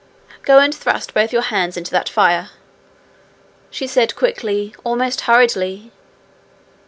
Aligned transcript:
'Go 0.41 0.57
and 0.57 0.73
thrust 0.73 1.13
both 1.13 1.31
your 1.31 1.43
hands 1.43 1.77
into 1.77 1.91
that 1.91 2.09
fire,' 2.09 2.49
she 3.69 3.85
said 3.85 4.15
quickly, 4.15 4.73
almost 4.83 5.21
hurriedly. 5.29 5.91